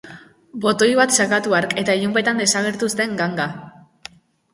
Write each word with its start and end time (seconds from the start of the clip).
Botoi 0.61 0.87
bat 0.99 1.11
sakatu 1.17 1.53
hark, 1.57 1.75
eta 1.81 1.97
ilunpetan 1.99 2.41
desagertu 2.45 2.89
zen 2.97 3.13
ganga. 3.21 3.47